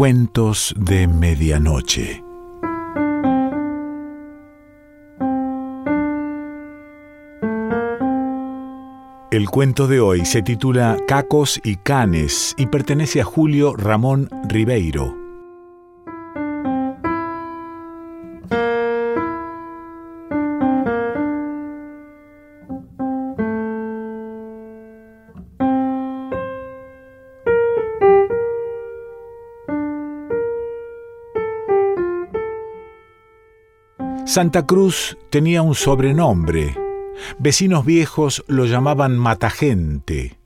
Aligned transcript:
Cuentos 0.00 0.74
de 0.78 1.06
Medianoche. 1.06 2.24
El 9.30 9.50
cuento 9.50 9.86
de 9.88 10.00
hoy 10.00 10.24
se 10.24 10.40
titula 10.40 10.96
Cacos 11.06 11.60
y 11.62 11.76
Canes 11.76 12.54
y 12.56 12.64
pertenece 12.64 13.20
a 13.20 13.24
Julio 13.24 13.76
Ramón 13.76 14.30
Ribeiro. 14.48 15.19
Santa 34.30 34.64
Cruz 34.64 35.18
tenía 35.28 35.60
un 35.60 35.74
sobrenombre. 35.74 36.76
Vecinos 37.40 37.84
viejos 37.84 38.44
lo 38.46 38.64
llamaban 38.64 39.18
Matagente. 39.18 40.39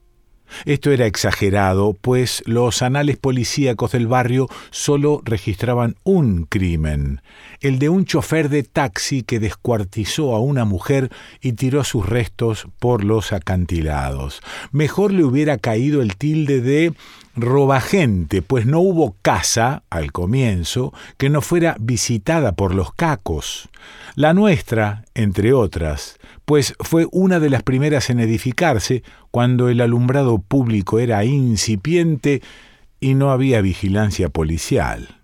Esto 0.65 0.91
era 0.91 1.07
exagerado, 1.07 1.97
pues 2.01 2.43
los 2.47 2.83
anales 2.83 3.17
policíacos 3.17 3.93
del 3.93 4.07
barrio 4.07 4.49
solo 4.71 5.21
registraban 5.25 5.97
un 6.05 6.45
crimen, 6.45 7.21
el 7.61 7.79
de 7.79 7.89
un 7.89 8.05
chofer 8.05 8.49
de 8.49 8.63
taxi 8.63 9.23
que 9.23 9.41
descuartizó 9.41 10.35
a 10.35 10.41
una 10.41 10.65
mujer 10.65 11.11
y 11.41 11.53
tiró 11.53 11.85
sus 11.85 12.07
restos 12.07 12.67
por 12.79 13.05
los 13.05 13.33
acantilados. 13.33 14.41
Mejor 14.73 15.13
le 15.13 15.25
hubiera 15.25 15.59
caído 15.59 16.03
el 16.03 16.17
tilde 16.17 16.61
de 16.61 16.95
roba 17.37 17.81
gente, 17.81 18.43
pues 18.43 18.67
no 18.67 18.81
hubo 18.81 19.17
casa, 19.23 19.83
al 19.91 20.13
comienzo, 20.13 20.93
que 21.19 21.31
no 21.31 21.41
fuera 21.41 21.77
visitada 21.81 22.53
por 22.53 22.75
los 22.75 22.95
cacos. 22.95 23.69
La 24.15 24.35
nuestra, 24.35 25.05
entre 25.15 25.53
otras, 25.53 26.19
pues 26.45 26.75
fue 26.81 27.07
una 27.11 27.41
de 27.41 27.51
las 27.51 27.63
primeras 27.63 28.11
en 28.11 28.21
edificarse 28.21 29.03
cuando 29.31 29.69
el 29.69 29.81
alumbrado 29.81 30.39
público 30.39 30.99
era 30.99 31.25
incipiente 31.25 32.43
y 33.01 33.15
no 33.15 33.31
había 33.31 33.61
vigilancia 33.61 34.29
policial. 34.29 35.21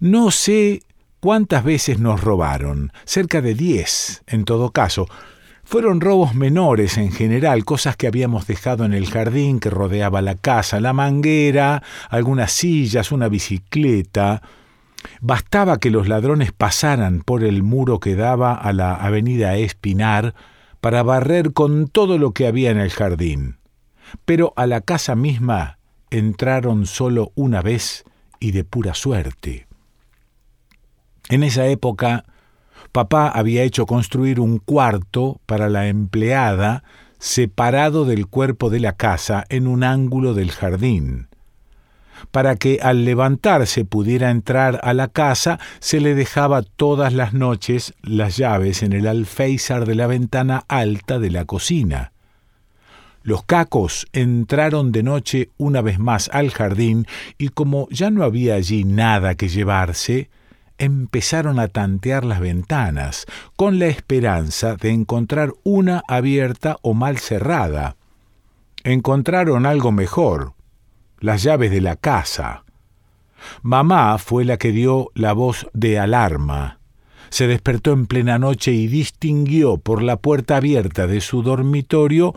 No 0.00 0.30
sé 0.30 0.82
cuántas 1.20 1.64
veces 1.64 1.98
nos 2.00 2.20
robaron, 2.20 2.92
cerca 3.04 3.40
de 3.40 3.54
diez, 3.54 4.22
en 4.26 4.44
todo 4.44 4.70
caso, 4.70 5.06
fueron 5.64 6.00
robos 6.00 6.34
menores 6.34 6.98
en 6.98 7.12
general, 7.12 7.64
cosas 7.64 7.96
que 7.96 8.06
habíamos 8.06 8.46
dejado 8.46 8.84
en 8.84 8.92
el 8.92 9.08
jardín 9.08 9.60
que 9.60 9.70
rodeaba 9.70 10.20
la 10.20 10.34
casa, 10.34 10.80
la 10.80 10.92
manguera, 10.92 11.82
algunas 12.10 12.52
sillas, 12.52 13.12
una 13.12 13.28
bicicleta. 13.28 14.42
Bastaba 15.20 15.78
que 15.78 15.90
los 15.90 16.08
ladrones 16.08 16.52
pasaran 16.52 17.22
por 17.22 17.44
el 17.44 17.62
muro 17.62 18.00
que 18.00 18.14
daba 18.14 18.54
a 18.54 18.72
la 18.72 18.94
avenida 18.94 19.56
Espinar 19.56 20.34
para 20.80 21.02
barrer 21.02 21.52
con 21.52 21.88
todo 21.88 22.18
lo 22.18 22.32
que 22.32 22.46
había 22.46 22.70
en 22.70 22.78
el 22.78 22.90
jardín. 22.90 23.58
Pero 24.24 24.52
a 24.56 24.66
la 24.66 24.80
casa 24.80 25.14
misma 25.14 25.78
entraron 26.10 26.86
solo 26.86 27.32
una 27.34 27.62
vez 27.62 28.04
y 28.40 28.50
de 28.50 28.64
pura 28.64 28.94
suerte. 28.94 29.66
En 31.28 31.42
esa 31.42 31.66
época 31.66 32.24
Papá 32.92 33.28
había 33.28 33.62
hecho 33.62 33.86
construir 33.86 34.38
un 34.38 34.58
cuarto 34.58 35.40
para 35.46 35.70
la 35.70 35.88
empleada 35.88 36.84
separado 37.18 38.04
del 38.04 38.26
cuerpo 38.26 38.68
de 38.68 38.80
la 38.80 38.96
casa 38.96 39.44
en 39.48 39.66
un 39.66 39.82
ángulo 39.82 40.34
del 40.34 40.50
jardín. 40.50 41.28
Para 42.30 42.56
que 42.56 42.78
al 42.82 43.04
levantarse 43.04 43.84
pudiera 43.84 44.30
entrar 44.30 44.80
a 44.82 44.94
la 44.94 45.08
casa, 45.08 45.58
se 45.80 46.00
le 46.00 46.14
dejaba 46.14 46.62
todas 46.62 47.12
las 47.12 47.34
noches 47.34 47.94
las 48.02 48.36
llaves 48.36 48.82
en 48.82 48.92
el 48.92 49.06
alféizar 49.06 49.86
de 49.86 49.94
la 49.94 50.06
ventana 50.06 50.64
alta 50.68 51.18
de 51.18 51.30
la 51.30 51.44
cocina. 51.44 52.12
Los 53.22 53.44
cacos 53.44 54.06
entraron 54.12 54.90
de 54.90 55.02
noche 55.04 55.50
una 55.56 55.80
vez 55.80 55.98
más 55.98 56.28
al 56.32 56.50
jardín 56.50 57.06
y 57.38 57.50
como 57.50 57.88
ya 57.90 58.10
no 58.10 58.24
había 58.24 58.54
allí 58.54 58.82
nada 58.84 59.36
que 59.36 59.48
llevarse, 59.48 60.28
empezaron 60.78 61.60
a 61.60 61.68
tantear 61.68 62.24
las 62.24 62.40
ventanas, 62.40 63.26
con 63.54 63.78
la 63.78 63.86
esperanza 63.86 64.74
de 64.74 64.90
encontrar 64.90 65.52
una 65.62 66.02
abierta 66.08 66.78
o 66.82 66.94
mal 66.94 67.18
cerrada. 67.18 67.94
Encontraron 68.82 69.66
algo 69.66 69.92
mejor, 69.92 70.54
las 71.22 71.42
llaves 71.42 71.70
de 71.70 71.80
la 71.80 71.96
casa. 71.96 72.64
Mamá 73.62 74.18
fue 74.18 74.44
la 74.44 74.58
que 74.58 74.72
dio 74.72 75.10
la 75.14 75.32
voz 75.32 75.66
de 75.72 75.98
alarma. 75.98 76.78
Se 77.30 77.46
despertó 77.46 77.92
en 77.92 78.06
plena 78.06 78.38
noche 78.38 78.72
y 78.72 78.88
distinguió 78.88 79.78
por 79.78 80.02
la 80.02 80.16
puerta 80.16 80.58
abierta 80.58 81.06
de 81.06 81.20
su 81.20 81.42
dormitorio 81.42 82.34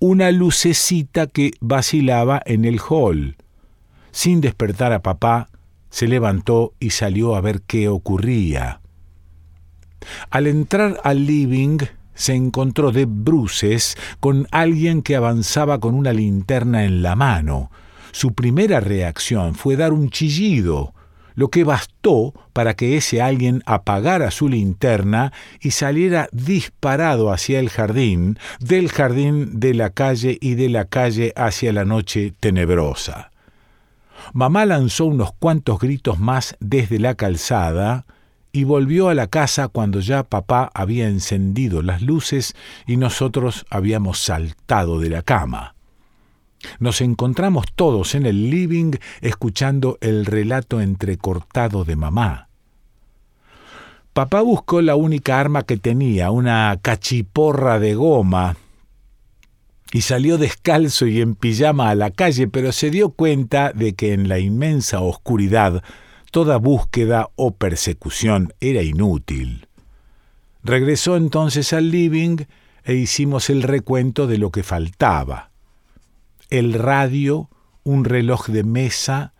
una 0.00 0.30
lucecita 0.32 1.28
que 1.28 1.52
vacilaba 1.60 2.42
en 2.44 2.66
el 2.66 2.78
hall. 2.78 3.36
Sin 4.10 4.40
despertar 4.42 4.92
a 4.92 5.02
papá, 5.02 5.48
se 5.88 6.08
levantó 6.08 6.74
y 6.78 6.90
salió 6.90 7.36
a 7.36 7.40
ver 7.40 7.62
qué 7.62 7.88
ocurría. 7.88 8.80
Al 10.28 10.46
entrar 10.46 11.00
al 11.04 11.24
living, 11.24 11.78
se 12.14 12.34
encontró 12.34 12.92
de 12.92 13.06
bruces 13.06 13.96
con 14.20 14.46
alguien 14.50 15.02
que 15.02 15.16
avanzaba 15.16 15.80
con 15.80 15.94
una 15.94 16.12
linterna 16.12 16.84
en 16.84 17.02
la 17.02 17.16
mano. 17.16 17.70
Su 18.14 18.32
primera 18.32 18.78
reacción 18.78 19.56
fue 19.56 19.74
dar 19.74 19.92
un 19.92 20.08
chillido, 20.08 20.94
lo 21.34 21.48
que 21.48 21.64
bastó 21.64 22.32
para 22.52 22.74
que 22.74 22.96
ese 22.96 23.20
alguien 23.20 23.60
apagara 23.66 24.30
su 24.30 24.48
linterna 24.48 25.32
y 25.60 25.72
saliera 25.72 26.28
disparado 26.30 27.32
hacia 27.32 27.58
el 27.58 27.70
jardín, 27.70 28.38
del 28.60 28.88
jardín 28.88 29.58
de 29.58 29.74
la 29.74 29.90
calle 29.90 30.38
y 30.40 30.54
de 30.54 30.68
la 30.68 30.84
calle 30.84 31.32
hacia 31.34 31.72
la 31.72 31.84
noche 31.84 32.32
tenebrosa. 32.38 33.32
Mamá 34.32 34.64
lanzó 34.64 35.06
unos 35.06 35.32
cuantos 35.32 35.80
gritos 35.80 36.20
más 36.20 36.56
desde 36.60 37.00
la 37.00 37.16
calzada 37.16 38.06
y 38.52 38.62
volvió 38.62 39.08
a 39.08 39.14
la 39.14 39.26
casa 39.26 39.66
cuando 39.66 39.98
ya 39.98 40.22
papá 40.22 40.70
había 40.72 41.08
encendido 41.08 41.82
las 41.82 42.00
luces 42.00 42.54
y 42.86 42.96
nosotros 42.96 43.66
habíamos 43.70 44.20
saltado 44.20 45.00
de 45.00 45.10
la 45.10 45.22
cama. 45.22 45.74
Nos 46.78 47.00
encontramos 47.00 47.66
todos 47.74 48.14
en 48.14 48.26
el 48.26 48.50
living 48.50 48.92
escuchando 49.20 49.98
el 50.00 50.26
relato 50.26 50.80
entrecortado 50.80 51.84
de 51.84 51.96
mamá. 51.96 52.48
Papá 54.12 54.42
buscó 54.42 54.80
la 54.80 54.94
única 54.94 55.40
arma 55.40 55.64
que 55.64 55.76
tenía, 55.76 56.30
una 56.30 56.78
cachiporra 56.80 57.80
de 57.80 57.94
goma, 57.94 58.56
y 59.92 60.02
salió 60.02 60.38
descalzo 60.38 61.06
y 61.06 61.20
en 61.20 61.34
pijama 61.36 61.90
a 61.90 61.94
la 61.94 62.10
calle, 62.10 62.48
pero 62.48 62.72
se 62.72 62.90
dio 62.90 63.10
cuenta 63.10 63.72
de 63.72 63.94
que 63.94 64.12
en 64.12 64.28
la 64.28 64.40
inmensa 64.40 65.00
oscuridad 65.00 65.84
toda 66.32 66.56
búsqueda 66.56 67.30
o 67.36 67.54
persecución 67.54 68.52
era 68.58 68.82
inútil. 68.82 69.68
Regresó 70.64 71.16
entonces 71.16 71.72
al 71.72 71.90
living 71.90 72.38
e 72.84 72.94
hicimos 72.94 73.50
el 73.50 73.62
recuento 73.62 74.26
de 74.26 74.38
lo 74.38 74.50
que 74.50 74.64
faltaba. 74.64 75.50
El 76.50 76.74
radio, 76.74 77.48
un 77.82 78.04
reloj 78.04 78.48
de 78.48 78.64
mesa, 78.64 79.34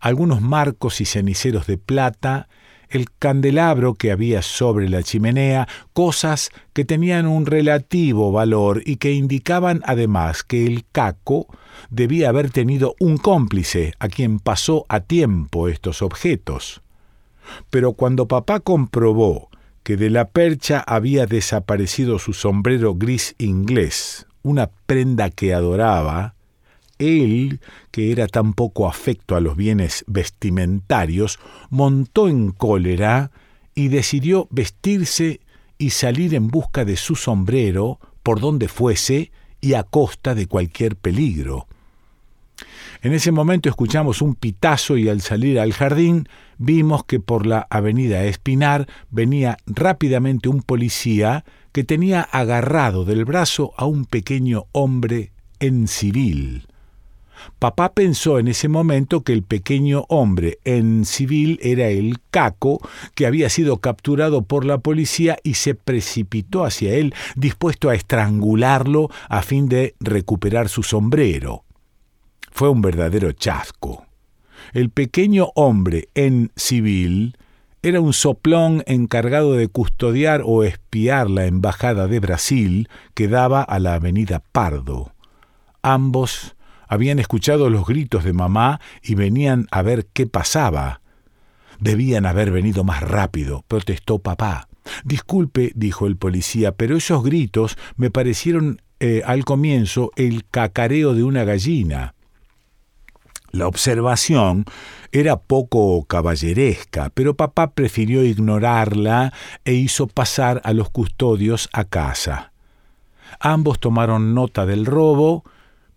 algunos 0.00 0.40
marcos 0.40 1.00
y 1.00 1.04
ceniceros 1.04 1.66
de 1.66 1.78
plata, 1.78 2.48
el 2.88 3.10
candelabro 3.18 3.94
que 3.94 4.10
había 4.10 4.42
sobre 4.42 4.88
la 4.88 5.02
chimenea, 5.02 5.68
cosas 5.92 6.50
que 6.72 6.84
tenían 6.84 7.26
un 7.26 7.46
relativo 7.46 8.32
valor 8.32 8.82
y 8.84 8.96
que 8.96 9.12
indicaban 9.12 9.82
además 9.84 10.42
que 10.42 10.66
el 10.66 10.84
caco 10.90 11.46
debía 11.90 12.30
haber 12.30 12.50
tenido 12.50 12.94
un 12.98 13.18
cómplice 13.18 13.92
a 13.98 14.08
quien 14.08 14.38
pasó 14.38 14.86
a 14.88 15.00
tiempo 15.00 15.68
estos 15.68 16.02
objetos. 16.02 16.82
Pero 17.70 17.92
cuando 17.92 18.28
papá 18.28 18.60
comprobó 18.60 19.48
que 19.82 19.96
de 19.96 20.10
la 20.10 20.28
percha 20.28 20.80
había 20.86 21.26
desaparecido 21.26 22.18
su 22.18 22.32
sombrero 22.32 22.94
gris 22.94 23.34
inglés, 23.38 24.26
una 24.42 24.70
prenda 24.86 25.30
que 25.30 25.54
adoraba, 25.54 26.34
él, 26.98 27.60
que 27.90 28.12
era 28.12 28.26
tan 28.26 28.52
poco 28.52 28.88
afecto 28.88 29.36
a 29.36 29.40
los 29.40 29.56
bienes 29.56 30.04
vestimentarios, 30.06 31.38
montó 31.70 32.28
en 32.28 32.50
cólera 32.50 33.30
y 33.74 33.88
decidió 33.88 34.48
vestirse 34.50 35.40
y 35.78 35.90
salir 35.90 36.34
en 36.34 36.48
busca 36.48 36.84
de 36.84 36.96
su 36.96 37.14
sombrero 37.14 38.00
por 38.22 38.40
donde 38.40 38.68
fuese 38.68 39.30
y 39.60 39.74
a 39.74 39.82
costa 39.82 40.34
de 40.34 40.46
cualquier 40.46 40.96
peligro. 40.96 41.66
En 43.02 43.12
ese 43.12 43.30
momento 43.30 43.68
escuchamos 43.68 44.20
un 44.20 44.34
pitazo 44.34 44.96
y 44.96 45.08
al 45.08 45.20
salir 45.20 45.60
al 45.60 45.72
jardín 45.72 46.28
vimos 46.58 47.04
que 47.04 47.20
por 47.20 47.46
la 47.46 47.66
avenida 47.70 48.24
Espinar 48.24 48.88
venía 49.10 49.56
rápidamente 49.66 50.48
un 50.48 50.62
policía 50.62 51.44
que 51.72 51.84
tenía 51.84 52.22
agarrado 52.22 53.04
del 53.04 53.24
brazo 53.24 53.72
a 53.76 53.86
un 53.86 54.04
pequeño 54.04 54.66
hombre 54.72 55.30
en 55.60 55.86
civil. 55.86 56.67
Papá 57.58 57.92
pensó 57.92 58.38
en 58.38 58.48
ese 58.48 58.68
momento 58.68 59.22
que 59.22 59.32
el 59.32 59.42
pequeño 59.42 60.04
hombre 60.08 60.58
en 60.64 61.04
civil 61.04 61.58
era 61.62 61.88
el 61.88 62.18
caco 62.30 62.80
que 63.14 63.26
había 63.26 63.48
sido 63.48 63.78
capturado 63.78 64.42
por 64.42 64.64
la 64.64 64.78
policía 64.78 65.38
y 65.42 65.54
se 65.54 65.74
precipitó 65.74 66.64
hacia 66.64 66.94
él, 66.94 67.14
dispuesto 67.36 67.90
a 67.90 67.94
estrangularlo 67.94 69.10
a 69.28 69.42
fin 69.42 69.68
de 69.68 69.94
recuperar 70.00 70.68
su 70.68 70.82
sombrero. 70.82 71.64
Fue 72.50 72.68
un 72.68 72.82
verdadero 72.82 73.32
chasco. 73.32 74.06
El 74.72 74.90
pequeño 74.90 75.50
hombre 75.54 76.08
en 76.14 76.50
civil 76.56 77.36
era 77.82 78.00
un 78.00 78.12
soplón 78.12 78.82
encargado 78.86 79.52
de 79.52 79.68
custodiar 79.68 80.42
o 80.44 80.64
espiar 80.64 81.30
la 81.30 81.46
embajada 81.46 82.08
de 82.08 82.18
Brasil 82.20 82.88
que 83.14 83.28
daba 83.28 83.62
a 83.62 83.78
la 83.78 83.94
avenida 83.94 84.42
Pardo. 84.52 85.12
Ambos 85.82 86.56
habían 86.88 87.18
escuchado 87.18 87.70
los 87.70 87.86
gritos 87.86 88.24
de 88.24 88.32
mamá 88.32 88.80
y 89.02 89.14
venían 89.14 89.68
a 89.70 89.82
ver 89.82 90.06
qué 90.12 90.26
pasaba. 90.26 91.00
Debían 91.78 92.26
haber 92.26 92.50
venido 92.50 92.82
más 92.82 93.02
rápido, 93.02 93.64
protestó 93.68 94.18
papá. 94.18 94.68
Disculpe, 95.04 95.72
dijo 95.74 96.06
el 96.06 96.16
policía, 96.16 96.72
pero 96.72 96.96
esos 96.96 97.22
gritos 97.22 97.76
me 97.96 98.10
parecieron 98.10 98.80
eh, 99.00 99.22
al 99.24 99.44
comienzo 99.44 100.10
el 100.16 100.44
cacareo 100.50 101.14
de 101.14 101.22
una 101.22 101.44
gallina. 101.44 102.14
La 103.50 103.66
observación 103.66 104.64
era 105.12 105.38
poco 105.38 106.04
caballeresca, 106.04 107.10
pero 107.14 107.34
papá 107.34 107.70
prefirió 107.70 108.24
ignorarla 108.24 109.32
e 109.64 109.72
hizo 109.74 110.06
pasar 110.06 110.60
a 110.64 110.72
los 110.72 110.90
custodios 110.90 111.68
a 111.72 111.84
casa. 111.84 112.52
Ambos 113.40 113.78
tomaron 113.78 114.34
nota 114.34 114.66
del 114.66 114.84
robo, 114.84 115.44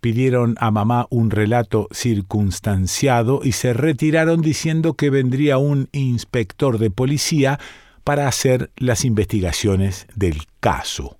pidieron 0.01 0.55
a 0.59 0.71
mamá 0.71 1.07
un 1.11 1.29
relato 1.29 1.87
circunstanciado 1.91 3.41
y 3.43 3.53
se 3.53 3.73
retiraron 3.73 4.41
diciendo 4.41 4.95
que 4.95 5.09
vendría 5.11 5.59
un 5.59 5.87
inspector 5.93 6.79
de 6.79 6.89
policía 6.89 7.59
para 8.03 8.27
hacer 8.27 8.71
las 8.75 9.05
investigaciones 9.05 10.07
del 10.15 10.41
caso. 10.59 11.17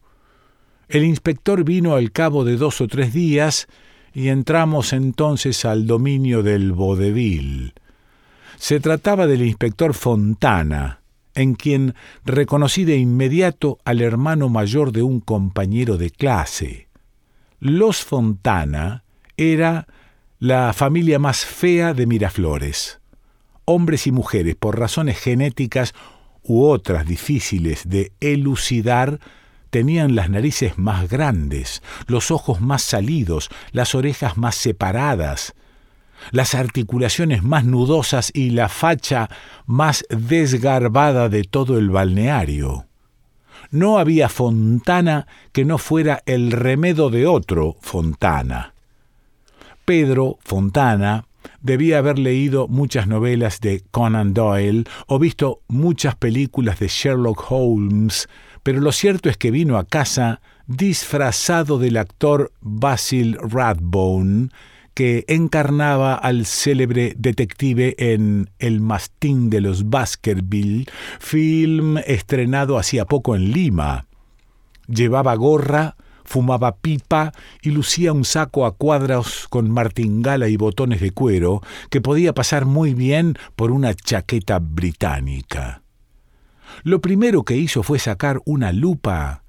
El 0.90 1.06
inspector 1.06 1.64
vino 1.64 1.96
al 1.96 2.12
cabo 2.12 2.44
de 2.44 2.58
dos 2.58 2.82
o 2.82 2.88
tres 2.88 3.14
días 3.14 3.68
y 4.14 4.28
entramos 4.28 4.92
entonces 4.92 5.64
al 5.64 5.86
dominio 5.88 6.44
del 6.44 6.74
vodevil. 6.74 7.74
Se 8.58 8.80
trataba 8.80 9.28
del 9.28 9.44
inspector 9.46 9.94
Fontana, 9.94 11.02
en 11.36 11.54
quien 11.54 11.94
reconocí 12.26 12.84
de 12.84 12.98
inmediato 12.98 13.78
al 13.86 14.02
hermano 14.02 14.50
mayor 14.50 14.92
de 14.92 15.04
un 15.04 15.20
compañero 15.20 15.98
de 15.98 16.10
clase. 16.10 16.91
Los 17.64 18.04
Fontana 18.04 19.04
era 19.38 19.86
la 20.40 20.74
familia 20.74 21.20
más 21.20 21.46
fea 21.46 21.94
de 21.94 22.08
Miraflores. 22.08 23.02
Hombres 23.66 24.08
y 24.08 24.12
mujeres, 24.12 24.56
por 24.56 24.80
razones 24.80 25.20
genéticas 25.20 25.94
u 26.42 26.64
otras 26.64 27.06
difíciles 27.06 27.88
de 27.88 28.14
elucidar, 28.20 29.20
tenían 29.70 30.16
las 30.16 30.32
narices 30.32 30.80
más 30.80 31.08
grandes, 31.08 31.84
los 32.08 32.32
ojos 32.32 32.62
más 32.62 32.82
salidos, 32.82 33.50
las 33.74 33.94
orejas 33.94 34.38
más 34.38 34.56
separadas, 34.56 35.54
las 36.32 36.56
articulaciones 36.56 37.44
más 37.44 37.64
nudosas 37.64 38.32
y 38.34 38.50
la 38.50 38.70
facha 38.70 39.30
más 39.68 40.04
desgarbada 40.10 41.30
de 41.30 41.44
todo 41.44 41.78
el 41.78 41.92
balneario. 41.92 42.88
No 43.72 43.98
había 43.98 44.28
Fontana 44.28 45.28
que 45.54 45.64
no 45.64 45.78
fuera 45.78 46.22
el 46.26 46.52
remedo 46.52 47.10
de 47.10 47.26
otro 47.26 47.78
Fontana. 47.80 48.74
Pedro 49.86 50.38
Fontana 50.44 51.26
debía 51.62 52.00
haber 52.00 52.20
leído 52.20 52.68
muchas 52.68 53.08
novelas 53.08 53.62
de 53.62 53.82
Conan 53.90 54.34
Doyle 54.34 54.84
o 55.08 55.20
visto 55.20 55.62
muchas 55.70 56.16
películas 56.16 56.80
de 56.80 56.90
Sherlock 56.90 57.50
Holmes, 57.50 58.28
pero 58.62 58.82
lo 58.82 58.92
cierto 58.92 59.30
es 59.30 59.38
que 59.38 59.52
vino 59.52 59.78
a 59.78 59.86
casa 59.86 60.42
disfrazado 60.68 61.80
del 61.80 61.96
actor 61.96 62.52
Basil 62.60 63.38
Rathbone, 63.42 64.50
que 64.94 65.26
encarnaba 65.28 66.16
al 66.16 66.46
célebre 66.46 67.14
detective 67.18 67.96
en 67.98 68.50
El 68.60 68.82
mastín 68.82 69.50
de 69.50 69.62
los 69.62 69.90
Baskerville, 69.90 70.86
film 71.20 71.98
estrenado 72.00 72.78
hacía 72.78 73.06
poco 73.06 73.36
en 73.36 73.52
Lima. 73.52 74.08
Llevaba 74.88 75.36
gorra, 75.36 75.96
fumaba 76.24 76.78
pipa 76.78 77.32
y 77.62 77.72
lucía 77.72 78.14
un 78.14 78.26
saco 78.26 78.66
a 78.66 78.76
cuadros 78.76 79.48
con 79.50 79.70
martingala 79.72 80.48
y 80.48 80.58
botones 80.58 81.02
de 81.02 81.12
cuero 81.12 81.62
que 81.90 82.02
podía 82.02 82.34
pasar 82.34 82.66
muy 82.66 82.94
bien 82.94 83.38
por 83.56 83.72
una 83.72 83.94
chaqueta 83.94 84.60
británica. 84.60 85.84
Lo 86.84 87.02
primero 87.02 87.44
que 87.44 87.58
hizo 87.58 87.84
fue 87.84 88.00
sacar 88.00 88.42
una 88.46 88.72
lupa 88.72 89.41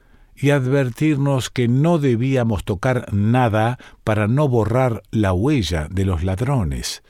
y 0.43 0.51
advertirnos 0.51 1.51
que 1.51 1.69
no 1.69 1.99
debíamos 1.99 2.65
tocar 2.65 3.07
nada 3.13 3.79
para 4.03 4.27
no 4.27 4.49
borrar 4.49 5.03
la 5.13 5.33
huella 5.33 5.87
de 5.89 6.05
los 6.05 6.25
ladrones. 6.25 7.03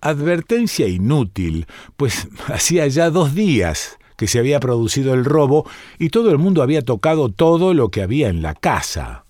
Advertencia 0.00 0.88
inútil, 0.88 1.66
pues 1.96 2.28
hacía 2.48 2.86
ya 2.88 3.10
dos 3.10 3.34
días 3.34 3.98
que 4.16 4.26
se 4.26 4.40
había 4.40 4.60
producido 4.60 5.14
el 5.14 5.24
robo 5.24 5.64
y 5.98 6.10
todo 6.10 6.30
el 6.32 6.38
mundo 6.38 6.62
había 6.62 6.82
tocado 6.82 7.30
todo 7.30 7.72
lo 7.72 7.90
que 7.90 8.02
había 8.02 8.28
en 8.28 8.42
la 8.42 8.54
casa. 8.54 9.24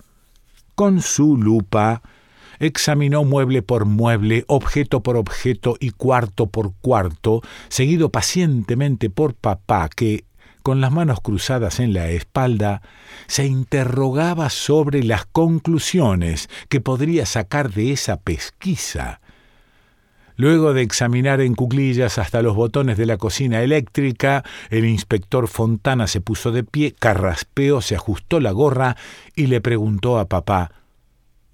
Con 0.74 1.02
su 1.02 1.36
lupa 1.36 2.02
examinó 2.58 3.24
mueble 3.24 3.60
por 3.60 3.84
mueble, 3.84 4.44
objeto 4.46 5.02
por 5.02 5.16
objeto 5.16 5.76
y 5.78 5.90
cuarto 5.90 6.46
por 6.46 6.72
cuarto, 6.80 7.42
seguido 7.68 8.10
pacientemente 8.10 9.10
por 9.10 9.34
papá, 9.34 9.88
que 9.88 10.24
con 10.62 10.80
las 10.80 10.92
manos 10.92 11.20
cruzadas 11.20 11.80
en 11.80 11.92
la 11.92 12.08
espalda, 12.08 12.82
se 13.26 13.46
interrogaba 13.46 14.50
sobre 14.50 15.02
las 15.02 15.26
conclusiones 15.26 16.48
que 16.68 16.80
podría 16.80 17.26
sacar 17.26 17.72
de 17.72 17.92
esa 17.92 18.20
pesquisa. 18.20 19.20
Luego 20.36 20.72
de 20.72 20.82
examinar 20.82 21.40
en 21.40 21.54
cuclillas 21.54 22.18
hasta 22.18 22.42
los 22.42 22.56
botones 22.56 22.96
de 22.96 23.06
la 23.06 23.18
cocina 23.18 23.62
eléctrica, 23.62 24.44
el 24.70 24.86
inspector 24.86 25.46
Fontana 25.46 26.06
se 26.06 26.20
puso 26.20 26.52
de 26.52 26.64
pie, 26.64 26.94
carraspeó, 26.98 27.80
se 27.80 27.94
ajustó 27.94 28.40
la 28.40 28.52
gorra 28.52 28.96
y 29.36 29.46
le 29.46 29.60
preguntó 29.60 30.18
a 30.18 30.26
papá 30.26 30.72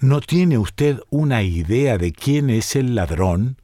¿No 0.01 0.21
tiene 0.21 0.59
usted 0.59 1.01
una 1.11 1.43
idea 1.43 1.99
de 1.99 2.13
quién 2.13 2.51
es 2.51 2.77
el 2.77 2.95
ladrón? 2.95 3.57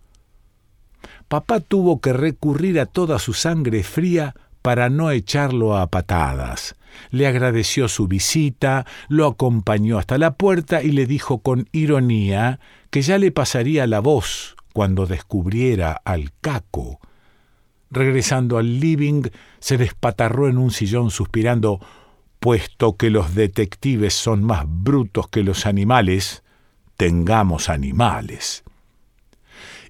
Papá 1.28 1.60
tuvo 1.60 2.00
que 2.00 2.12
recurrir 2.12 2.80
a 2.80 2.86
toda 2.86 3.20
su 3.20 3.34
sangre 3.34 3.84
fría 3.84 4.34
para 4.64 4.88
no 4.88 5.10
echarlo 5.10 5.76
a 5.76 5.88
patadas. 5.88 6.74
Le 7.10 7.26
agradeció 7.26 7.86
su 7.86 8.08
visita, 8.08 8.86
lo 9.08 9.26
acompañó 9.26 9.98
hasta 9.98 10.16
la 10.16 10.38
puerta 10.38 10.82
y 10.82 10.90
le 10.92 11.04
dijo 11.04 11.42
con 11.42 11.68
ironía 11.70 12.60
que 12.88 13.02
ya 13.02 13.18
le 13.18 13.30
pasaría 13.30 13.86
la 13.86 14.00
voz 14.00 14.56
cuando 14.72 15.04
descubriera 15.04 16.00
al 16.06 16.32
caco. 16.40 16.98
Regresando 17.90 18.56
al 18.56 18.80
living, 18.80 19.24
se 19.58 19.76
despatarró 19.76 20.48
en 20.48 20.56
un 20.56 20.70
sillón 20.70 21.10
suspirando 21.10 21.80
Puesto 22.40 22.96
que 22.96 23.10
los 23.10 23.34
detectives 23.34 24.14
son 24.14 24.44
más 24.44 24.64
brutos 24.66 25.28
que 25.28 25.42
los 25.42 25.66
animales, 25.66 26.42
tengamos 26.96 27.68
animales. 27.68 28.64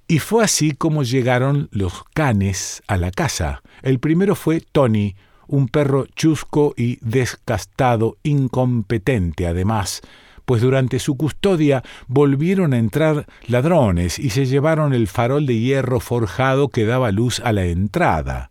Y 0.07 0.19
fue 0.19 0.45
así 0.45 0.73
como 0.73 1.03
llegaron 1.03 1.69
los 1.73 2.05
canes 2.13 2.83
a 2.87 2.97
la 2.97 3.11
casa. 3.11 3.63
El 3.83 3.99
primero 3.99 4.35
fue 4.35 4.61
Tony, 4.61 5.17
un 5.47 5.69
perro 5.69 6.07
chusco 6.15 6.75
y 6.77 6.99
descastado, 7.01 8.17
incompetente 8.23 9.47
además, 9.47 10.03
pues 10.45 10.61
durante 10.61 10.99
su 10.99 11.17
custodia 11.17 11.83
volvieron 12.07 12.75
a 12.75 12.79
entrar 12.79 13.27
ladrones 13.47 14.19
y 14.19 14.31
se 14.31 14.47
llevaron 14.47 14.93
el 14.93 15.09
farol 15.09 15.47
de 15.47 15.59
hierro 15.59 16.01
forjado 16.01 16.69
que 16.69 16.85
daba 16.85 17.11
luz 17.11 17.41
a 17.41 17.53
la 17.53 17.65
entrada. 17.65 18.51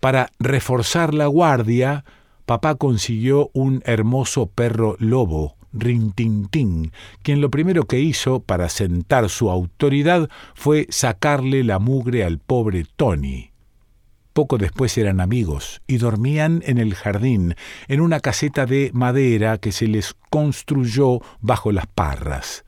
Para 0.00 0.30
reforzar 0.38 1.14
la 1.14 1.26
guardia, 1.26 2.04
papá 2.44 2.74
consiguió 2.74 3.50
un 3.54 3.82
hermoso 3.86 4.46
perro 4.46 4.96
lobo, 4.98 5.56
Rintintín, 5.78 6.92
quien 7.22 7.40
lo 7.40 7.50
primero 7.50 7.84
que 7.84 8.00
hizo 8.00 8.40
para 8.40 8.68
sentar 8.68 9.28
su 9.28 9.50
autoridad 9.50 10.28
fue 10.54 10.86
sacarle 10.90 11.64
la 11.64 11.78
mugre 11.78 12.24
al 12.24 12.38
pobre 12.38 12.84
Tony. 12.96 13.50
Poco 14.32 14.58
después 14.58 14.98
eran 14.98 15.20
amigos 15.20 15.80
y 15.86 15.96
dormían 15.96 16.62
en 16.66 16.76
el 16.76 16.94
jardín, 16.94 17.54
en 17.88 18.00
una 18.00 18.20
caseta 18.20 18.66
de 18.66 18.90
madera 18.92 19.56
que 19.58 19.72
se 19.72 19.86
les 19.86 20.14
construyó 20.28 21.20
bajo 21.40 21.72
las 21.72 21.86
parras. 21.86 22.66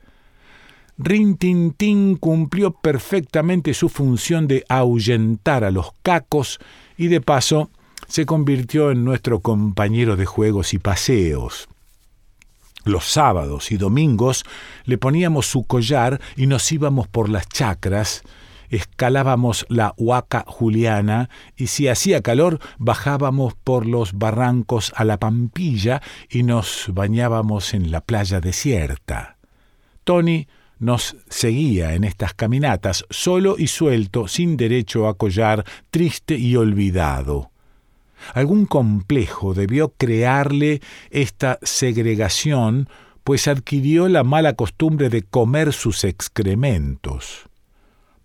Rintintín 0.97 2.17
cumplió 2.17 2.71
perfectamente 2.71 3.73
su 3.73 3.87
función 3.87 4.47
de 4.47 4.65
ahuyentar 4.67 5.63
a 5.63 5.71
los 5.71 5.91
cacos 6.01 6.59
y 6.97 7.07
de 7.07 7.21
paso 7.21 7.69
se 8.07 8.25
convirtió 8.25 8.91
en 8.91 9.05
nuestro 9.05 9.39
compañero 9.39 10.17
de 10.17 10.25
juegos 10.25 10.73
y 10.73 10.79
paseos. 10.79 11.69
Los 12.85 13.05
sábados 13.05 13.71
y 13.71 13.77
domingos 13.77 14.45
le 14.85 14.97
poníamos 14.97 15.47
su 15.47 15.63
collar 15.63 16.21
y 16.35 16.47
nos 16.47 16.71
íbamos 16.71 17.07
por 17.07 17.29
las 17.29 17.47
chacras, 17.47 18.23
escalábamos 18.69 19.65
la 19.69 19.93
Huaca 19.97 20.45
Juliana 20.47 21.29
y 21.57 21.67
si 21.67 21.87
hacía 21.87 22.21
calor 22.21 22.59
bajábamos 22.77 23.53
por 23.55 23.85
los 23.85 24.13
barrancos 24.13 24.93
a 24.95 25.03
la 25.03 25.17
Pampilla 25.17 26.01
y 26.29 26.43
nos 26.43 26.85
bañábamos 26.93 27.73
en 27.73 27.91
la 27.91 28.01
playa 28.01 28.39
desierta. 28.39 29.37
Tony 30.03 30.47
nos 30.79 31.17
seguía 31.29 31.93
en 31.93 32.05
estas 32.05 32.33
caminatas, 32.33 33.05
solo 33.09 33.55
y 33.57 33.67
suelto, 33.67 34.27
sin 34.29 34.55
derecho 34.55 35.07
a 35.07 35.17
collar, 35.17 35.65
triste 35.91 36.37
y 36.37 36.55
olvidado. 36.55 37.48
Algún 38.33 38.65
complejo 38.65 39.53
debió 39.53 39.93
crearle 39.97 40.81
esta 41.09 41.59
segregación, 41.61 42.89
pues 43.23 43.47
adquirió 43.47 44.07
la 44.07 44.23
mala 44.23 44.53
costumbre 44.53 45.09
de 45.09 45.23
comer 45.23 45.73
sus 45.73 46.03
excrementos. 46.03 47.49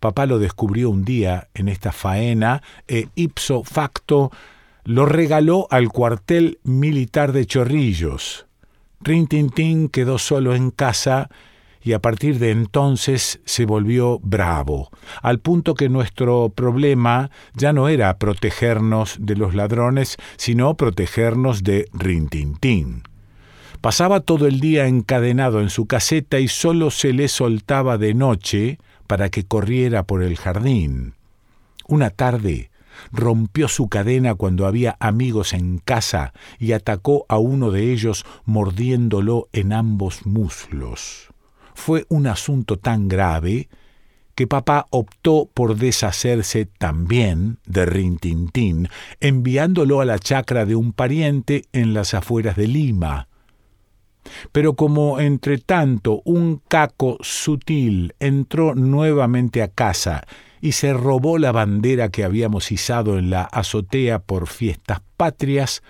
Papá 0.01 0.27
lo 0.27 0.39
descubrió 0.39 0.91
un 0.91 1.05
día 1.05 1.49
en 1.55 1.69
esta 1.69 1.93
faena 1.93 2.63
e 2.87 3.09
ipso 3.15 3.65
facto 3.65 4.31
lo 4.85 5.07
regaló 5.07 5.67
al 5.71 5.89
cuartel 5.89 6.59
militar 6.63 7.33
de 7.33 7.47
Chorrillos. 7.47 8.47
Rintintín 9.01 9.89
quedó 9.89 10.19
solo 10.19 10.55
en 10.55 10.71
casa 10.71 11.31
y 11.85 11.93
a 11.93 12.01
partir 12.01 12.39
de 12.39 12.51
entonces 12.51 13.41
se 13.45 13.67
volvió 13.67 14.19
bravo, 14.21 14.91
al 15.21 15.39
punto 15.39 15.75
que 15.75 15.91
nuestro 15.91 16.49
problema 16.49 17.31
ya 17.55 17.75
no 17.75 17.89
era 17.89 18.19
protegernos 18.19 19.19
de 19.21 19.37
los 19.37 19.55
ladrones, 19.55 20.17
sino 20.37 20.77
protegernos 20.77 21.63
de 21.63 21.87
Rintintín. 21.93 23.03
Pasaba 23.83 24.21
todo 24.21 24.47
el 24.47 24.61
día 24.61 24.87
encadenado 24.87 25.61
en 25.61 25.69
su 25.69 25.85
caseta 25.85 26.41
y 26.41 26.49
solo 26.49 26.91
se 26.91 27.13
le 27.13 27.29
soltaba 27.29 27.99
de 27.99 28.15
noche 28.15 28.79
para 29.07 29.29
que 29.29 29.45
corriera 29.45 30.05
por 30.05 30.23
el 30.23 30.39
jardín. 30.39 31.13
Una 31.87 32.09
tarde 32.09 32.71
rompió 33.13 33.69
su 33.69 33.91
cadena 33.91 34.35
cuando 34.37 34.67
había 34.67 34.97
amigos 35.01 35.53
en 35.53 35.79
casa 35.79 36.33
y 36.59 36.73
atacó 36.73 37.27
a 37.29 37.37
uno 37.37 37.71
de 37.73 37.93
ellos 37.93 38.25
mordiéndolo 38.47 39.49
en 39.53 39.75
ambos 39.75 40.25
muslos 40.25 41.34
fue 41.75 42.07
un 42.09 42.27
asunto 42.27 42.79
tan 42.79 43.09
grave 43.09 43.69
que 44.35 44.47
papá 44.47 44.87
optó 44.91 45.49
por 45.53 45.77
deshacerse 45.77 46.67
también 46.67 47.59
de 47.67 47.87
Rintintín, 47.87 48.89
enviándolo 49.21 50.01
a 50.01 50.05
la 50.05 50.19
chacra 50.19 50.67
de 50.67 50.75
un 50.75 50.93
pariente 50.93 51.65
en 51.73 51.95
las 51.95 52.15
afueras 52.15 52.57
de 52.57 52.67
Lima. 52.67 53.29
Pero 54.53 54.75
como 54.75 55.21
entre 55.21 55.59
tanto 55.59 56.23
un 56.25 56.61
caco 56.67 57.19
sutil 57.21 58.15
entró 58.19 58.75
nuevamente 58.75 59.63
a 59.63 59.69
casa 59.69 60.27
y 60.61 60.73
se 60.73 60.95
robó 60.95 61.39
la 61.39 61.53
bandera 61.53 62.09
que 62.09 62.25
habíamos 62.25 62.73
izado 62.73 63.19
en 63.19 63.29
la 63.29 63.43
azotea 63.43 64.21
por 64.21 64.49
fiestas 64.49 65.03
patrias, 65.17 65.83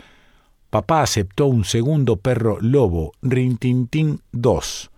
papá 0.68 1.02
aceptó 1.02 1.46
un 1.46 1.64
segundo 1.64 2.16
perro 2.16 2.58
lobo, 2.60 3.12
Rintintín 3.22 4.20
II, 4.32 4.90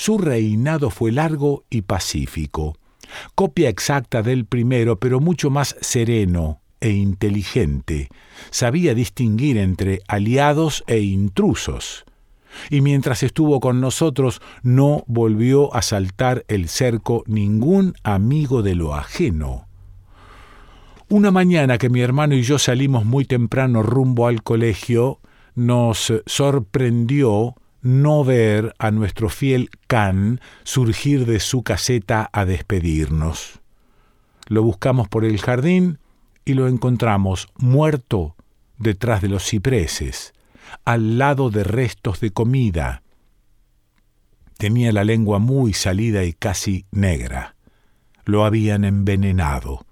su 0.00 0.16
reinado 0.16 0.88
fue 0.88 1.12
largo 1.12 1.64
y 1.68 1.82
pacífico, 1.82 2.74
copia 3.34 3.68
exacta 3.68 4.22
del 4.22 4.46
primero, 4.46 4.98
pero 4.98 5.20
mucho 5.20 5.50
más 5.50 5.76
sereno 5.82 6.62
e 6.80 6.88
inteligente. 6.88 8.08
Sabía 8.48 8.94
distinguir 8.94 9.58
entre 9.58 10.00
aliados 10.08 10.84
e 10.86 11.00
intrusos. 11.00 12.06
Y 12.70 12.80
mientras 12.80 13.22
estuvo 13.22 13.60
con 13.60 13.82
nosotros 13.82 14.40
no 14.62 15.04
volvió 15.06 15.74
a 15.74 15.82
saltar 15.82 16.46
el 16.48 16.70
cerco 16.70 17.22
ningún 17.26 17.92
amigo 18.02 18.62
de 18.62 18.76
lo 18.76 18.94
ajeno. 18.94 19.68
Una 21.10 21.30
mañana 21.30 21.76
que 21.76 21.90
mi 21.90 22.00
hermano 22.00 22.34
y 22.36 22.40
yo 22.40 22.58
salimos 22.58 23.04
muy 23.04 23.26
temprano 23.26 23.82
rumbo 23.82 24.28
al 24.28 24.42
colegio, 24.42 25.20
nos 25.54 26.10
sorprendió 26.24 27.54
no 27.82 28.24
ver 28.24 28.74
a 28.78 28.90
nuestro 28.90 29.28
fiel 29.28 29.70
Can 29.86 30.40
surgir 30.64 31.26
de 31.26 31.40
su 31.40 31.62
caseta 31.62 32.28
a 32.32 32.44
despedirnos. 32.44 33.60
Lo 34.46 34.62
buscamos 34.62 35.08
por 35.08 35.24
el 35.24 35.40
jardín 35.40 35.98
y 36.44 36.54
lo 36.54 36.68
encontramos 36.68 37.48
muerto 37.56 38.36
detrás 38.78 39.22
de 39.22 39.28
los 39.28 39.44
cipreses, 39.44 40.32
al 40.84 41.18
lado 41.18 41.50
de 41.50 41.64
restos 41.64 42.20
de 42.20 42.30
comida. 42.30 43.02
Tenía 44.58 44.92
la 44.92 45.04
lengua 45.04 45.38
muy 45.38 45.72
salida 45.72 46.24
y 46.24 46.32
casi 46.32 46.86
negra. 46.90 47.54
Lo 48.24 48.44
habían 48.44 48.84
envenenado. 48.84 49.86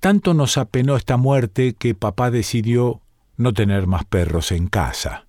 Tanto 0.00 0.34
nos 0.34 0.56
apenó 0.56 0.96
esta 0.96 1.16
muerte 1.16 1.74
que 1.74 1.94
papá 1.94 2.30
decidió 2.30 3.02
no 3.36 3.52
tener 3.52 3.86
más 3.86 4.04
perros 4.04 4.52
en 4.52 4.68
casa. 4.68 5.26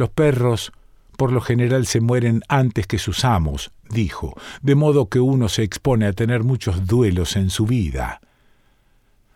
Los 0.00 0.08
perros 0.08 0.72
por 1.18 1.30
lo 1.30 1.42
general 1.42 1.84
se 1.84 2.00
mueren 2.00 2.40
antes 2.48 2.86
que 2.86 2.98
sus 2.98 3.22
amos, 3.26 3.70
dijo, 3.90 4.34
de 4.62 4.74
modo 4.74 5.10
que 5.10 5.20
uno 5.20 5.50
se 5.50 5.62
expone 5.62 6.06
a 6.06 6.14
tener 6.14 6.42
muchos 6.42 6.86
duelos 6.86 7.36
en 7.36 7.50
su 7.50 7.66
vida. 7.66 8.22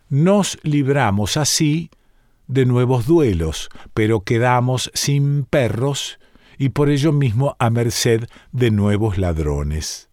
Nos 0.08 0.58
libramos 0.62 1.36
así 1.36 1.90
de 2.46 2.64
nuevos 2.64 3.06
duelos, 3.06 3.68
pero 3.92 4.20
quedamos 4.20 4.90
sin 4.94 5.44
perros 5.44 6.18
y 6.56 6.70
por 6.70 6.88
ello 6.88 7.12
mismo 7.12 7.56
a 7.58 7.68
merced 7.68 8.26
de 8.52 8.70
nuevos 8.70 9.18
ladrones. 9.18 10.08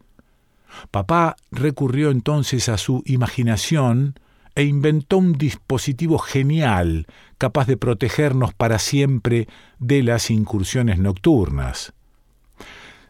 Papá 0.91 1.37
recurrió 1.49 2.11
entonces 2.11 2.67
a 2.67 2.77
su 2.77 3.03
imaginación 3.05 4.15
e 4.55 4.63
inventó 4.63 5.17
un 5.17 5.33
dispositivo 5.33 6.17
genial 6.17 7.07
capaz 7.37 7.67
de 7.67 7.77
protegernos 7.77 8.53
para 8.53 8.79
siempre 8.79 9.47
de 9.79 10.03
las 10.03 10.29
incursiones 10.29 10.99
nocturnas. 10.99 11.93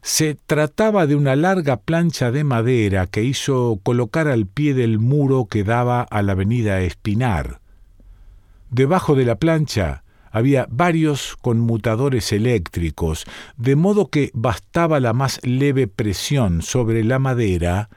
Se 0.01 0.35
trataba 0.35 1.05
de 1.05 1.15
una 1.15 1.35
larga 1.35 1.77
plancha 1.77 2.31
de 2.31 2.43
madera 2.43 3.07
que 3.07 3.23
hizo 3.23 3.79
colocar 3.83 4.27
al 4.27 4.47
pie 4.47 4.73
del 4.73 4.99
muro 4.99 5.45
que 5.45 5.63
daba 5.63 6.01
a 6.01 6.21
la 6.23 6.31
avenida 6.31 6.81
Espinar. 6.81 7.59
Debajo 8.71 9.15
de 9.15 9.25
la 9.25 9.35
plancha 9.35 10.03
había 10.31 10.65
varios 10.71 11.35
conmutadores 11.41 12.31
eléctricos, 12.31 13.25
de 13.57 13.75
modo 13.75 14.09
que 14.09 14.31
bastaba 14.33 14.99
la 14.99 15.13
más 15.13 15.39
leve 15.43 15.87
presión 15.87 16.61
sobre 16.61 17.03
la 17.03 17.19
madera 17.19 17.89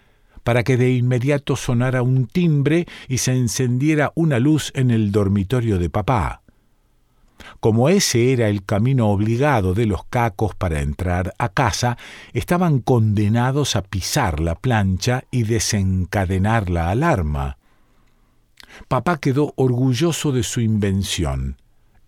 para 0.45 0.63
que 0.63 0.77
de 0.77 0.93
inmediato 0.93 1.57
sonara 1.57 2.03
un 2.03 2.27
timbre 2.27 2.87
y 3.09 3.19
se 3.19 3.33
encendiera 3.33 4.13
una 4.15 4.39
luz 4.39 4.71
en 4.77 4.91
el 4.91 5.11
dormitorio 5.11 5.79
de 5.79 5.91
papá. 5.91 6.43
Como 7.61 7.89
ese 7.89 8.33
era 8.33 8.49
el 8.49 8.65
camino 8.65 9.09
obligado 9.09 9.75
de 9.75 9.87
los 9.87 10.05
cacos 10.05 10.55
para 10.55 10.81
entrar 10.81 11.35
a 11.39 11.49
casa, 11.49 11.99
estaban 12.33 12.79
condenados 12.81 13.75
a 13.75 13.83
pisar 13.83 14.41
la 14.41 14.55
plancha 14.55 15.25
y 15.31 15.43
desencadenar 15.43 16.71
la 16.71 16.91
alarma. 16.91 17.57
Papá 18.89 19.19
quedó 19.19 19.53
orgulloso 19.57 20.33
de 20.33 20.43
su 20.43 20.61
invención. 20.61 21.57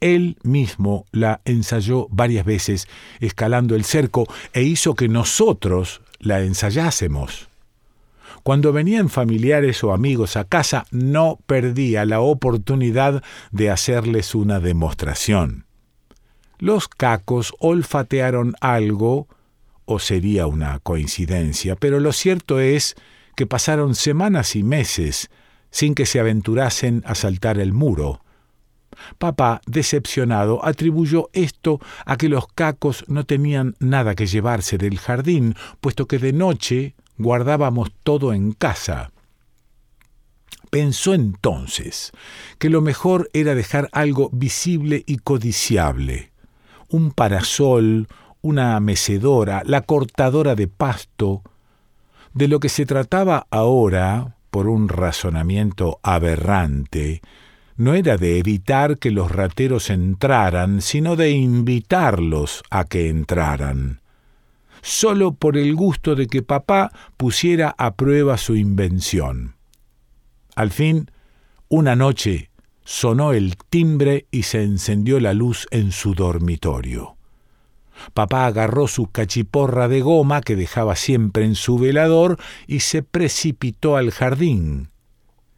Él 0.00 0.36
mismo 0.42 1.06
la 1.10 1.40
ensayó 1.44 2.06
varias 2.10 2.44
veces 2.44 2.86
escalando 3.20 3.74
el 3.74 3.84
cerco 3.84 4.26
e 4.52 4.62
hizo 4.62 4.94
que 4.94 5.08
nosotros 5.08 6.02
la 6.18 6.42
ensayásemos. 6.42 7.45
Cuando 8.42 8.72
venían 8.72 9.08
familiares 9.08 9.82
o 9.84 9.92
amigos 9.92 10.36
a 10.36 10.44
casa, 10.44 10.86
no 10.90 11.38
perdía 11.46 12.04
la 12.04 12.20
oportunidad 12.20 13.22
de 13.50 13.70
hacerles 13.70 14.34
una 14.34 14.60
demostración. 14.60 15.66
Los 16.58 16.88
cacos 16.88 17.52
olfatearon 17.58 18.54
algo, 18.60 19.28
o 19.84 19.98
sería 19.98 20.46
una 20.46 20.78
coincidencia, 20.80 21.76
pero 21.76 22.00
lo 22.00 22.12
cierto 22.12 22.60
es 22.60 22.96
que 23.36 23.46
pasaron 23.46 23.94
semanas 23.94 24.56
y 24.56 24.62
meses 24.62 25.30
sin 25.70 25.94
que 25.94 26.06
se 26.06 26.18
aventurasen 26.18 27.02
a 27.06 27.14
saltar 27.14 27.58
el 27.58 27.72
muro. 27.72 28.22
Papá, 29.18 29.60
decepcionado, 29.66 30.64
atribuyó 30.64 31.28
esto 31.34 31.80
a 32.06 32.16
que 32.16 32.28
los 32.30 32.46
cacos 32.48 33.04
no 33.08 33.24
tenían 33.24 33.74
nada 33.78 34.14
que 34.14 34.26
llevarse 34.26 34.78
del 34.78 34.98
jardín, 34.98 35.54
puesto 35.80 36.06
que 36.06 36.18
de 36.18 36.32
noche 36.32 36.94
guardábamos 37.18 37.90
todo 38.02 38.32
en 38.32 38.52
casa. 38.52 39.10
Pensó 40.70 41.14
entonces 41.14 42.12
que 42.58 42.70
lo 42.70 42.80
mejor 42.80 43.30
era 43.32 43.54
dejar 43.54 43.88
algo 43.92 44.30
visible 44.32 45.04
y 45.06 45.18
codiciable, 45.18 46.32
un 46.88 47.12
parasol, 47.12 48.08
una 48.42 48.78
mecedora, 48.80 49.62
la 49.64 49.82
cortadora 49.82 50.54
de 50.54 50.68
pasto. 50.68 51.42
De 52.34 52.48
lo 52.48 52.60
que 52.60 52.68
se 52.68 52.84
trataba 52.84 53.46
ahora, 53.50 54.36
por 54.50 54.68
un 54.68 54.88
razonamiento 54.88 55.98
aberrante, 56.02 57.22
no 57.76 57.94
era 57.94 58.16
de 58.16 58.38
evitar 58.38 58.98
que 58.98 59.10
los 59.10 59.30
rateros 59.30 59.90
entraran, 59.90 60.80
sino 60.80 61.16
de 61.16 61.30
invitarlos 61.30 62.62
a 62.70 62.84
que 62.84 63.08
entraran, 63.08 64.00
solo 64.86 65.34
por 65.34 65.56
el 65.56 65.74
gusto 65.74 66.14
de 66.14 66.28
que 66.28 66.42
papá 66.42 66.92
pusiera 67.16 67.74
a 67.76 67.96
prueba 67.96 68.38
su 68.38 68.54
invención. 68.54 69.56
Al 70.54 70.70
fin, 70.70 71.10
una 71.68 71.96
noche, 71.96 72.50
sonó 72.84 73.32
el 73.32 73.56
timbre 73.56 74.26
y 74.30 74.44
se 74.44 74.62
encendió 74.62 75.18
la 75.18 75.34
luz 75.34 75.66
en 75.72 75.90
su 75.90 76.14
dormitorio. 76.14 77.16
Papá 78.14 78.46
agarró 78.46 78.86
su 78.86 79.10
cachiporra 79.10 79.88
de 79.88 80.02
goma 80.02 80.40
que 80.40 80.54
dejaba 80.54 80.94
siempre 80.94 81.44
en 81.44 81.56
su 81.56 81.78
velador 81.78 82.38
y 82.68 82.80
se 82.80 83.02
precipitó 83.02 83.96
al 83.96 84.12
jardín. 84.12 84.90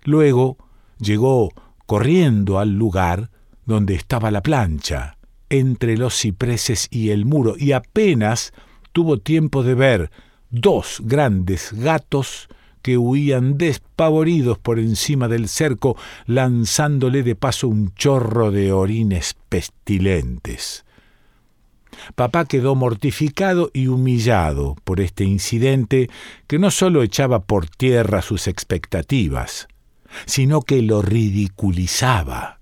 Luego 0.04 0.56
llegó 1.00 1.50
corriendo 1.84 2.58
al 2.58 2.78
lugar 2.78 3.30
donde 3.66 3.94
estaba 3.94 4.30
la 4.30 4.40
plancha, 4.42 5.18
entre 5.50 5.98
los 5.98 6.18
cipreses 6.18 6.88
y 6.90 7.10
el 7.10 7.26
muro, 7.26 7.56
y 7.58 7.72
apenas 7.72 8.54
tuvo 8.98 9.18
tiempo 9.18 9.62
de 9.62 9.76
ver 9.76 10.10
dos 10.50 11.00
grandes 11.04 11.72
gatos 11.72 12.48
que 12.82 12.98
huían 12.98 13.56
despavoridos 13.56 14.58
por 14.58 14.80
encima 14.80 15.28
del 15.28 15.48
cerco, 15.48 15.96
lanzándole 16.26 17.22
de 17.22 17.36
paso 17.36 17.68
un 17.68 17.94
chorro 17.94 18.50
de 18.50 18.72
orines 18.72 19.36
pestilentes. 19.48 20.84
Papá 22.16 22.46
quedó 22.46 22.74
mortificado 22.74 23.70
y 23.72 23.86
humillado 23.86 24.74
por 24.82 25.00
este 25.00 25.22
incidente 25.22 26.10
que 26.48 26.58
no 26.58 26.72
sólo 26.72 27.04
echaba 27.04 27.44
por 27.44 27.68
tierra 27.68 28.20
sus 28.20 28.48
expectativas, 28.48 29.68
sino 30.26 30.62
que 30.62 30.82
lo 30.82 31.02
ridiculizaba. 31.02 32.58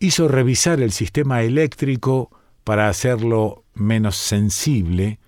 Hizo 0.00 0.26
revisar 0.26 0.80
el 0.80 0.90
sistema 0.90 1.42
eléctrico 1.42 2.32
para 2.68 2.90
hacerlo 2.90 3.64
menos 3.72 4.18
sensible, 4.18 5.18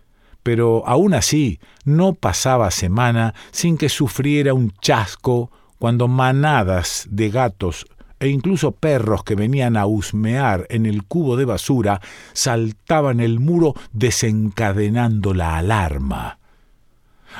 pero 0.42 0.86
aún 0.86 1.14
así 1.14 1.58
no 1.86 2.12
pasaba 2.12 2.70
semana 2.70 3.32
sin 3.50 3.78
que 3.78 3.88
sufriera 3.88 4.52
un 4.52 4.72
chasco 4.82 5.50
cuando 5.78 6.06
manadas 6.06 7.06
de 7.08 7.30
gatos 7.30 7.86
e 8.18 8.28
incluso 8.28 8.72
perros 8.72 9.24
que 9.24 9.36
venían 9.36 9.78
a 9.78 9.86
husmear 9.86 10.66
en 10.68 10.84
el 10.84 11.04
cubo 11.04 11.38
de 11.38 11.46
basura 11.46 12.02
saltaban 12.34 13.20
el 13.20 13.40
muro 13.40 13.72
desencadenando 13.94 15.32
la 15.32 15.56
alarma. 15.56 16.40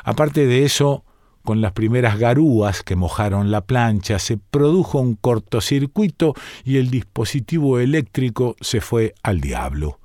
Aparte 0.03 0.47
de 0.47 0.65
eso, 0.65 1.05
con 1.45 1.61
las 1.61 1.73
primeras 1.73 2.19
garúas 2.19 2.83
que 2.83 2.97
mojaron 2.97 3.51
la 3.51 3.63
plancha, 3.63 4.19
se 4.19 4.37
produjo 4.37 5.01
un 5.01 5.15
cortocircuito 5.15 6.35
y 6.65 6.77
el 6.77 6.91
dispositivo 6.91 7.79
eléctrico 7.79 8.57
se 8.61 8.81
fue 8.81 9.15
al 9.23 9.41
diablo. 9.41 9.99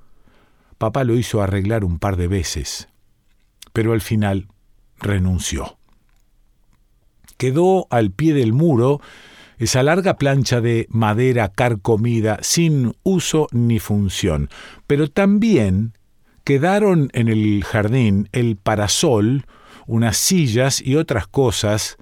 Papá 0.77 1.03
lo 1.03 1.15
hizo 1.15 1.41
arreglar 1.41 1.83
un 1.83 1.99
par 1.99 2.17
de 2.17 2.27
veces, 2.27 2.89
pero 3.73 3.93
al 3.93 4.01
final 4.01 4.47
renunció. 4.97 5.77
Quedó 7.37 7.87
al 7.89 8.11
pie 8.11 8.33
del 8.33 8.53
muro 8.53 9.01
esa 9.57 9.83
larga 9.83 10.17
plancha 10.17 10.61
de 10.61 10.87
madera 10.89 11.49
carcomida 11.49 12.39
sin 12.41 12.95
uso 13.03 13.47
ni 13.51 13.79
función, 13.79 14.49
pero 14.87 15.09
también 15.09 15.93
quedaron 16.43 17.09
en 17.13 17.27
el 17.27 17.63
jardín 17.63 18.29
el 18.31 18.57
parasol, 18.57 19.45
unas 19.87 20.17
sillas 20.17 20.81
y 20.81 20.95
otras 20.95 21.27
cosas 21.27 21.97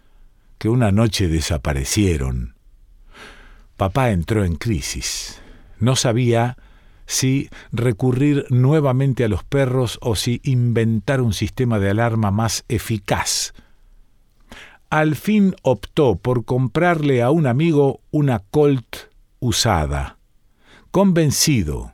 que 0.58 0.70
una 0.70 0.92
noche 0.92 1.28
desaparecieron. 1.28 2.56
Papá 3.78 4.12
entró 4.12 4.46
en 4.46 4.56
crisis. 4.56 5.42
No 5.80 5.96
sabía 5.96 6.58
si 7.06 7.50
recurrir 7.72 8.46
nuevamente 8.50 9.24
a 9.24 9.28
los 9.28 9.44
perros 9.44 10.00
o 10.02 10.16
si 10.16 10.40
inventar 10.44 11.22
un 11.22 11.34
sistema 11.34 11.80
de 11.80 11.90
alarma 11.90 12.32
más 12.32 12.64
eficaz. 12.70 13.54
Al 14.90 15.16
fin 15.16 15.56
optó 15.64 16.16
por 16.16 16.46
comprarle 16.46 17.22
a 17.22 17.32
un 17.32 17.48
amigo 17.48 18.02
una 18.12 18.40
Colt 18.40 18.96
usada, 19.40 20.18
convencido 20.92 21.94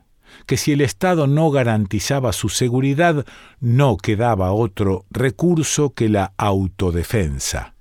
que 0.50 0.56
si 0.56 0.72
el 0.72 0.80
Estado 0.80 1.28
no 1.28 1.52
garantizaba 1.52 2.32
su 2.32 2.48
seguridad, 2.48 3.24
no 3.60 3.96
quedaba 3.96 4.50
otro 4.50 5.04
recurso 5.08 5.94
que 5.94 6.08
la 6.08 6.32
autodefensa. 6.38 7.76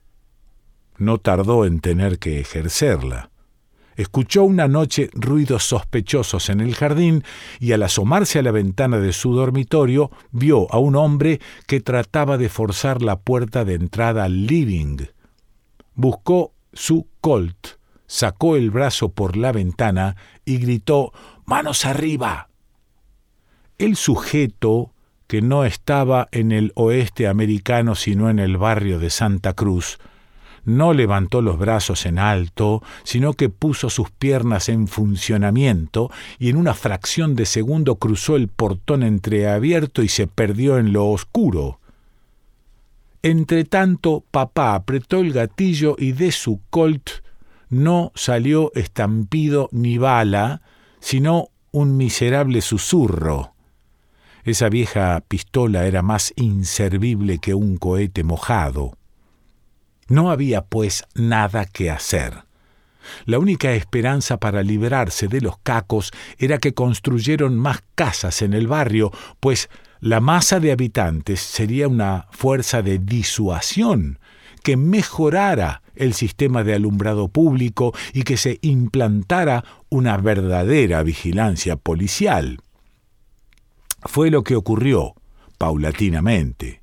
No 0.99 1.17
tardó 1.17 1.65
en 1.65 1.79
tener 1.79 2.19
que 2.19 2.39
ejercerla. 2.39 3.31
Escuchó 3.95 4.43
una 4.43 4.67
noche 4.67 5.09
ruidos 5.13 5.63
sospechosos 5.63 6.49
en 6.49 6.59
el 6.59 6.75
jardín 6.75 7.23
y 7.59 7.71
al 7.71 7.81
asomarse 7.81 8.37
a 8.37 8.43
la 8.43 8.51
ventana 8.51 8.99
de 8.99 9.13
su 9.13 9.33
dormitorio 9.33 10.11
vio 10.29 10.71
a 10.71 10.77
un 10.77 10.95
hombre 10.95 11.41
que 11.65 11.81
trataba 11.81 12.37
de 12.37 12.49
forzar 12.49 13.01
la 13.01 13.19
puerta 13.19 13.65
de 13.65 13.73
entrada 13.73 14.25
al 14.25 14.45
living. 14.45 15.07
Buscó 15.95 16.53
su 16.71 17.07
colt, 17.19 17.79
sacó 18.05 18.55
el 18.55 18.69
brazo 18.69 19.09
por 19.09 19.37
la 19.37 19.53
ventana 19.53 20.15
y 20.45 20.57
gritó 20.57 21.13
Manos 21.47 21.83
arriba. 21.83 22.48
El 23.79 23.95
sujeto, 23.95 24.91
que 25.25 25.41
no 25.41 25.63
estaba 25.63 26.27
en 26.33 26.51
el 26.51 26.73
oeste 26.75 27.29
americano 27.29 27.95
sino 27.95 28.29
en 28.29 28.37
el 28.37 28.57
barrio 28.57 28.99
de 28.99 29.09
Santa 29.09 29.53
Cruz, 29.53 29.99
no 30.65 30.91
levantó 30.91 31.41
los 31.41 31.57
brazos 31.57 32.05
en 32.05 32.19
alto, 32.19 32.83
sino 33.03 33.35
que 33.35 33.47
puso 33.47 33.89
sus 33.89 34.11
piernas 34.11 34.67
en 34.67 34.89
funcionamiento 34.89 36.11
y 36.39 36.49
en 36.49 36.57
una 36.57 36.73
fracción 36.73 37.37
de 37.37 37.45
segundo 37.45 37.95
cruzó 37.95 38.35
el 38.35 38.49
portón 38.49 39.01
entreabierto 39.01 40.03
y 40.03 40.09
se 40.09 40.27
perdió 40.27 40.77
en 40.77 40.91
lo 40.91 41.07
oscuro. 41.07 41.79
Entretanto, 43.23 44.25
papá 44.29 44.75
apretó 44.75 45.21
el 45.21 45.31
gatillo 45.31 45.95
y 45.97 46.11
de 46.11 46.33
su 46.33 46.59
colt 46.69 47.09
no 47.69 48.11
salió 48.13 48.73
estampido 48.75 49.69
ni 49.71 49.97
bala, 49.97 50.61
sino 50.99 51.47
un 51.71 51.95
miserable 51.95 52.59
susurro. 52.59 53.53
Esa 54.49 54.67
vieja 54.67 55.23
pistola 55.27 55.85
era 55.85 56.01
más 56.01 56.33
inservible 56.35 57.37
que 57.37 57.53
un 57.53 57.77
cohete 57.77 58.23
mojado. 58.23 58.97
No 60.07 60.31
había, 60.31 60.65
pues, 60.65 61.03
nada 61.13 61.65
que 61.65 61.91
hacer. 61.91 62.45
La 63.25 63.37
única 63.37 63.73
esperanza 63.73 64.37
para 64.37 64.63
librarse 64.63 65.27
de 65.27 65.41
los 65.41 65.59
cacos 65.59 66.09
era 66.39 66.57
que 66.57 66.73
construyeron 66.73 67.59
más 67.59 67.83
casas 67.93 68.41
en 68.41 68.55
el 68.55 68.65
barrio, 68.65 69.11
pues 69.39 69.69
la 69.99 70.19
masa 70.19 70.59
de 70.59 70.71
habitantes 70.71 71.41
sería 71.41 71.87
una 71.87 72.25
fuerza 72.31 72.81
de 72.81 72.97
disuasión 72.97 74.17
que 74.63 74.77
mejorara 74.77 75.83
el 75.93 76.15
sistema 76.15 76.63
de 76.63 76.73
alumbrado 76.73 77.27
público 77.27 77.93
y 78.13 78.23
que 78.23 78.35
se 78.35 78.57
implantara 78.63 79.63
una 79.89 80.17
verdadera 80.17 81.03
vigilancia 81.03 81.75
policial. 81.75 82.57
Fue 84.03 84.31
lo 84.31 84.43
que 84.43 84.55
ocurrió, 84.55 85.15
paulatinamente. 85.57 86.81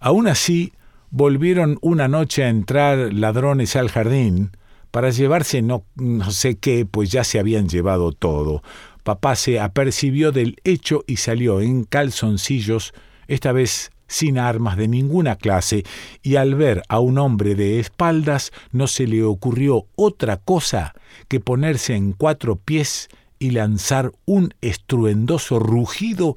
Aún 0.00 0.28
así, 0.28 0.72
volvieron 1.10 1.78
una 1.82 2.08
noche 2.08 2.44
a 2.44 2.48
entrar 2.48 3.12
ladrones 3.12 3.76
al 3.76 3.90
jardín 3.90 4.52
para 4.90 5.10
llevarse 5.10 5.62
no, 5.62 5.84
no 5.96 6.30
sé 6.30 6.56
qué, 6.56 6.86
pues 6.86 7.10
ya 7.10 7.24
se 7.24 7.38
habían 7.38 7.68
llevado 7.68 8.12
todo. 8.12 8.62
Papá 9.02 9.36
se 9.36 9.60
apercibió 9.60 10.32
del 10.32 10.56
hecho 10.64 11.04
y 11.06 11.16
salió 11.16 11.60
en 11.60 11.84
calzoncillos, 11.84 12.92
esta 13.28 13.52
vez 13.52 13.92
sin 14.06 14.38
armas 14.38 14.76
de 14.76 14.88
ninguna 14.88 15.36
clase, 15.36 15.84
y 16.22 16.34
al 16.36 16.56
ver 16.56 16.82
a 16.88 16.98
un 16.98 17.18
hombre 17.18 17.54
de 17.54 17.78
espaldas 17.78 18.50
no 18.72 18.88
se 18.88 19.06
le 19.06 19.22
ocurrió 19.22 19.86
otra 19.94 20.36
cosa 20.36 20.94
que 21.28 21.38
ponerse 21.38 21.94
en 21.94 22.12
cuatro 22.12 22.56
pies 22.56 23.08
y 23.40 23.50
lanzar 23.50 24.12
un 24.26 24.54
estruendoso 24.60 25.58
rugido 25.58 26.36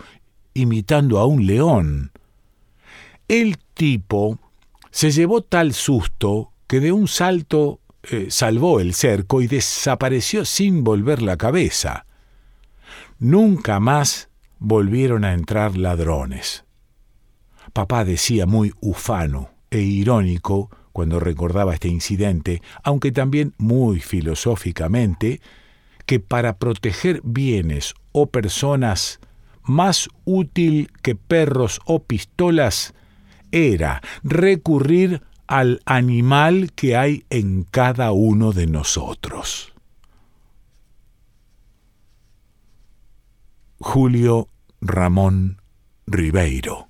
imitando 0.56 1.20
a 1.20 1.28
un 1.28 1.46
león. 1.46 2.12
El 3.28 3.58
tipo 3.76 4.40
se 4.90 5.12
llevó 5.12 5.42
tal 5.42 5.74
susto 5.74 6.52
que 6.66 6.80
de 6.80 6.92
un 6.92 7.08
salto 7.08 7.82
eh, 8.04 8.28
salvó 8.30 8.80
el 8.80 8.94
cerco 8.94 9.42
y 9.42 9.48
desapareció 9.48 10.46
sin 10.46 10.84
volver 10.84 11.22
la 11.22 11.38
cabeza. 11.38 12.06
Nunca 13.20 13.80
más 13.80 14.30
volvieron 14.60 15.26
a 15.26 15.34
entrar 15.34 15.78
ladrones. 15.78 16.64
Papá 17.74 18.06
decía 18.06 18.46
muy 18.46 18.74
ufano 18.80 19.50
e 19.72 19.80
irónico 19.82 20.70
cuando 20.94 21.20
recordaba 21.20 21.74
este 21.74 21.90
incidente, 21.90 22.62
aunque 22.84 23.12
también 23.12 23.54
muy 23.58 24.00
filosóficamente, 24.00 25.42
que 26.14 26.20
para 26.20 26.60
proteger 26.60 27.22
bienes 27.24 27.96
o 28.12 28.28
personas 28.28 29.20
más 29.64 30.10
útil 30.26 30.92
que 31.02 31.16
perros 31.16 31.80
o 31.86 32.04
pistolas 32.04 32.94
era 33.52 34.00
recurrir 34.22 35.24
al 35.48 35.82
animal 35.86 36.72
que 36.74 36.96
hay 36.96 37.26
en 37.32 37.64
cada 37.64 38.12
uno 38.12 38.52
de 38.52 38.68
nosotros. 38.68 39.74
Julio 43.80 44.50
Ramón 44.82 45.64
Ribeiro 46.06 46.90